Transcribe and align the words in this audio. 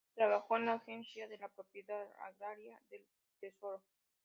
Trabajó 0.15 0.57
en 0.57 0.65
la 0.65 0.73
Agencia 0.73 1.27
de 1.27 1.37
la 1.37 1.47
Propiedad 1.47 2.07
Agraria 2.25 2.81
del 2.89 3.05
Tesoro. 3.39 3.83